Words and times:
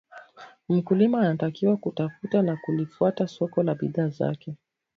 Mkulima 0.69 1.19
anatakiwa 1.21 1.77
kutafuta 1.77 2.41
na 2.41 2.57
kulifuata 2.57 3.27
soko 3.27 3.63
la 3.63 3.75
bidhaa 3.75 4.07
zake 4.07 4.55